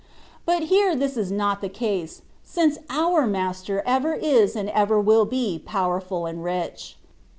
[0.47, 5.25] But here this is not the case, since our Master ever is and ever will
[5.25, 6.97] be powerful and rich.